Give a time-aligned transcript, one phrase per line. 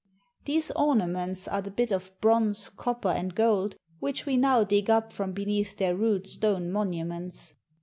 [0.45, 5.13] These ornaments are the bits of bronze, copper, and gold which we now dig up
[5.13, 7.53] from beneath their rude stone monuments.